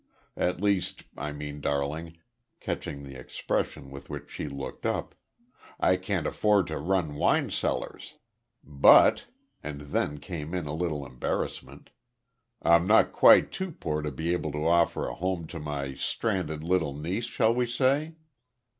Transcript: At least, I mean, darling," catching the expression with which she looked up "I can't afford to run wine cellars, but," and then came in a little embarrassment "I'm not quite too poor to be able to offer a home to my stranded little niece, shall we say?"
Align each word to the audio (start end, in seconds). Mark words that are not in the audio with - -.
At 0.35 0.59
least, 0.59 1.03
I 1.15 1.31
mean, 1.31 1.61
darling," 1.61 2.17
catching 2.59 3.03
the 3.03 3.13
expression 3.13 3.91
with 3.91 4.09
which 4.09 4.31
she 4.31 4.47
looked 4.47 4.83
up 4.83 5.13
"I 5.79 5.95
can't 5.95 6.25
afford 6.25 6.65
to 6.67 6.79
run 6.79 7.13
wine 7.13 7.51
cellars, 7.51 8.15
but," 8.63 9.27
and 9.61 9.81
then 9.81 10.17
came 10.17 10.55
in 10.55 10.65
a 10.65 10.73
little 10.73 11.05
embarrassment 11.05 11.91
"I'm 12.63 12.87
not 12.87 13.11
quite 13.13 13.51
too 13.51 13.69
poor 13.73 14.01
to 14.01 14.09
be 14.09 14.33
able 14.33 14.51
to 14.53 14.65
offer 14.67 15.07
a 15.07 15.13
home 15.13 15.45
to 15.45 15.59
my 15.59 15.93
stranded 15.93 16.63
little 16.63 16.95
niece, 16.95 17.25
shall 17.25 17.53
we 17.53 17.67
say?" 17.67 18.15